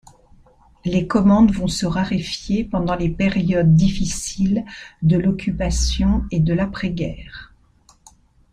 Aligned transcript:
Les 0.83 1.05
commandes 1.05 1.51
vont 1.53 1.67
se 1.67 1.85
raréfier 1.85 2.63
pendant 2.63 2.95
les 2.95 3.07
périodes 3.07 3.75
difficiles 3.75 4.65
de 5.03 5.15
l'Occupation 5.19 6.25
et 6.31 6.39
de 6.39 6.55
l'après-guerre. 6.55 7.53